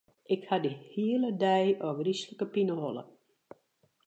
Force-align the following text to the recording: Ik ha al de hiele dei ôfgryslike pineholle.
Ik 0.33 0.43
ha 0.47 0.55
al 0.57 0.63
de 0.65 0.71
hiele 0.89 1.29
dei 1.43 1.67
ôfgryslike 1.87 2.45
pineholle. 2.53 3.03